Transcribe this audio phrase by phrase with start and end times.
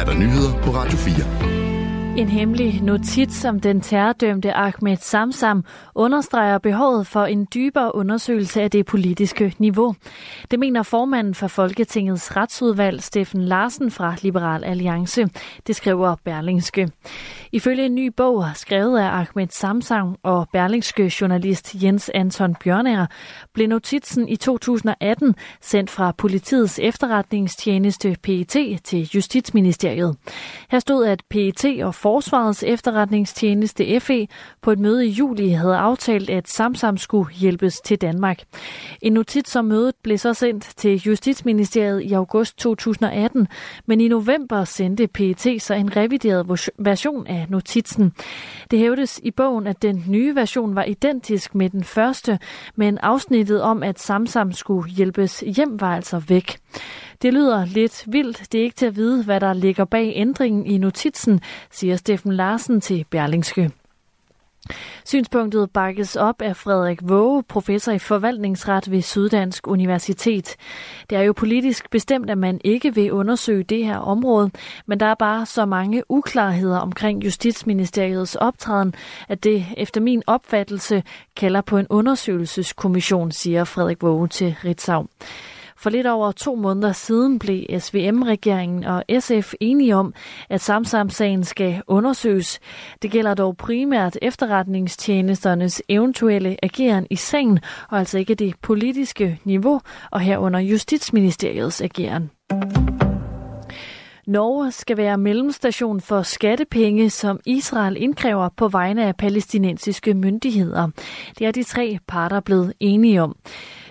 [0.00, 2.18] er der nyheder på Radio 4.
[2.18, 8.70] En hemmelig notits om den terrordømte Ahmed Samsam understreger behovet for en dybere undersøgelse af
[8.70, 9.94] det politiske niveau.
[10.50, 15.28] Det mener formanden for Folketingets retsudvalg, Steffen Larsen fra Liberal Alliance.
[15.66, 16.88] Det skriver Berlingske.
[17.52, 23.06] Ifølge en ny bog, skrevet af Ahmed Samsam og Berlingske journalist Jens Anton Bjørnær,
[23.54, 30.16] blev notitsen i 2018 sendt fra politiets efterretningstjeneste PET til Justitsministeriet.
[30.70, 34.28] Her stod, at PET og Forsvarets efterretningstjeneste FE
[34.62, 38.38] på et møde i juli havde aftalt, at Samsam skulle hjælpes til Danmark.
[39.02, 43.48] En notits om mødet blev så sendt til Justitsministeriet i august 2018,
[43.86, 48.12] men i november sendte PET så en revideret version af notitsen.
[48.70, 52.38] Det hævdes i bogen, at den nye version var identisk med den første,
[52.76, 56.58] men afsnittet om, at Samsam skulle hjælpes hjem, var altså væk.
[57.22, 58.52] Det lyder lidt vildt.
[58.52, 61.40] Det er ikke til at vide, hvad der ligger bag ændringen i notitsen,
[61.70, 63.70] siger Steffen Larsen til Berlingske.
[65.04, 70.56] Synspunktet bakkes op af Frederik Våge, professor i forvaltningsret ved Syddansk Universitet.
[71.10, 74.50] Det er jo politisk bestemt, at man ikke vil undersøge det her område,
[74.86, 78.94] men der er bare så mange uklarheder omkring Justitsministeriets optræden,
[79.28, 81.02] at det efter min opfattelse
[81.36, 85.06] kalder på en undersøgelseskommission, siger Frederik Våge til Ritzau.
[85.80, 90.14] For lidt over to måneder siden blev SVM-regeringen og SF enige om,
[90.48, 92.60] at Samsam-sagen skal undersøges.
[93.02, 97.58] Det gælder dog primært efterretningstjenesternes eventuelle ageren i sagen,
[97.90, 102.30] og altså ikke det politiske niveau, og herunder Justitsministeriets ageren.
[104.26, 110.88] Norge skal være mellemstation for skattepenge, som Israel indkræver på vegne af palæstinensiske myndigheder.
[111.38, 113.36] Det er de tre parter blevet enige om.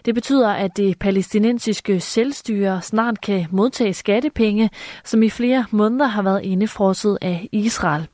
[0.10, 4.70] Det betyder, at det palæstinensiske selvstyre snart kan modtage skattepenge,
[5.04, 8.08] som i flere måneder har været indefrosset af Israel.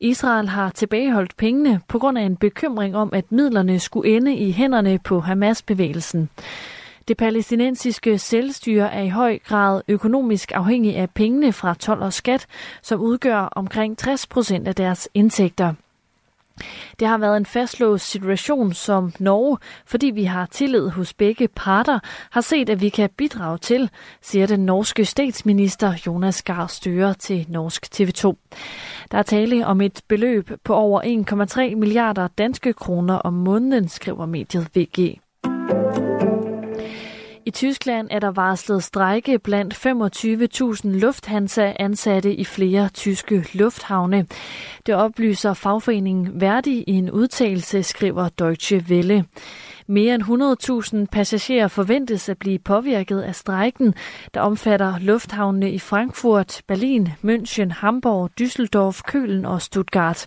[0.00, 4.52] Israel har tilbageholdt pengene på grund af en bekymring om, at midlerne skulle ende i
[4.52, 6.28] hænderne på Hamas-bevægelsen.
[7.08, 12.46] Det palæstinensiske selvstyre er i høj grad økonomisk afhængig af pengene fra tolv og skat,
[12.82, 15.74] som udgør omkring 60 procent af deres indtægter.
[17.00, 21.98] Det har været en fastlåst situation som Norge, fordi vi har tillid hos begge parter,
[22.30, 23.90] har set, at vi kan bidrage til,
[24.22, 28.34] siger den norske statsminister Jonas Gahr Støre til Norsk TV2.
[29.10, 34.26] Der er tale om et beløb på over 1,3 milliarder danske kroner om måneden, skriver
[34.26, 35.27] mediet VG.
[37.48, 44.26] I Tyskland er der varslet strejke blandt 25.000 Lufthansa-ansatte i flere tyske lufthavne.
[44.86, 49.24] Det oplyser fagforeningen Verdi i en udtalelse, skriver Deutsche Welle.
[49.90, 50.22] Mere end
[51.02, 53.94] 100.000 passagerer forventes at blive påvirket af strejken,
[54.34, 60.26] der omfatter lufthavnene i Frankfurt, Berlin, München, Hamburg, Düsseldorf, Kølen og Stuttgart.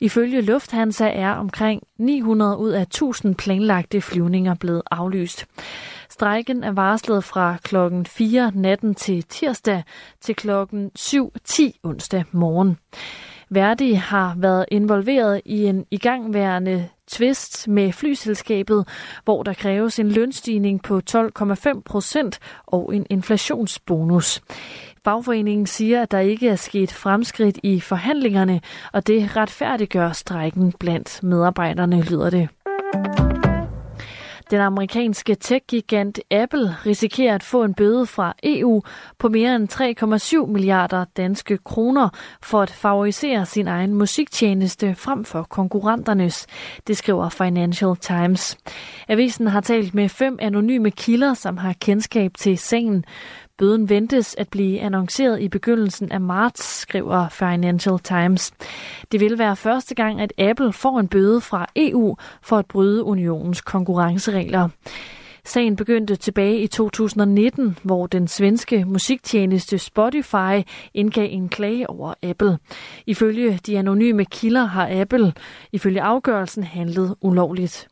[0.00, 5.46] Ifølge Lufthansa er omkring 900 ud af 1000 planlagte flyvninger blevet aflyst.
[6.10, 9.82] Strejken er varslet fra klokken 4 natten til tirsdag
[10.20, 12.76] til klokken 7.10 onsdag morgen.
[13.50, 18.88] Verdi har været involveret i en igangværende tvist med flyselskabet,
[19.24, 24.42] hvor der kræves en lønstigning på 12,5 procent og en inflationsbonus.
[25.04, 28.60] Fagforeningen siger, at der ikke er sket fremskridt i forhandlingerne,
[28.92, 32.48] og det retfærdiggør strejken blandt medarbejderne, lyder det.
[34.50, 38.82] Den amerikanske tech-gigant Apple risikerer at få en bøde fra EU
[39.18, 39.72] på mere end
[40.46, 42.08] 3,7 milliarder danske kroner
[42.42, 46.46] for at favorisere sin egen musiktjeneste frem for konkurrenternes.
[46.86, 48.58] Det skriver Financial Times.
[49.08, 53.04] Avisen har talt med fem anonyme kilder, som har kendskab til sagen.
[53.58, 58.52] Bøden ventes at blive annonceret i begyndelsen af marts, skriver Financial Times.
[59.12, 63.04] Det vil være første gang, at Apple får en bøde fra EU for at bryde
[63.04, 64.68] unionens konkurrenceregler.
[65.44, 72.58] Sagen begyndte tilbage i 2019, hvor den svenske musiktjeneste Spotify indgav en klage over Apple.
[73.06, 75.32] Ifølge de anonyme kilder har Apple
[75.72, 77.88] ifølge afgørelsen handlet ulovligt.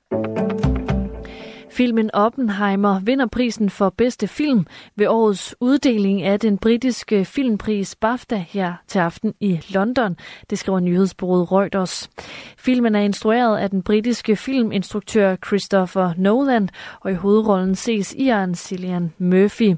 [1.75, 4.67] Filmen Oppenheimer vinder prisen for bedste film
[4.97, 10.17] ved årets uddeling af den britiske filmpris BAFTA her til aften i London,
[10.50, 12.11] det skriver nyhedsbureauet Reuters.
[12.59, 16.69] Filmen er instrueret af den britiske filminstruktør Christopher Nolan,
[17.00, 19.75] og i hovedrollen ses Ian Cillian Murphy.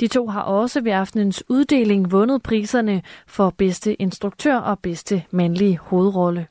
[0.00, 5.78] De to har også ved aftenens uddeling vundet priserne for bedste instruktør og bedste mandlige
[5.78, 6.46] hovedrolle.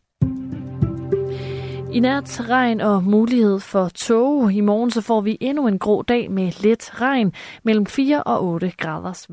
[1.91, 4.53] I nat regn og mulighed for tåge.
[4.53, 7.33] I morgen så får vi endnu en grå dag med let regn
[7.63, 9.27] mellem 4 og 8 graders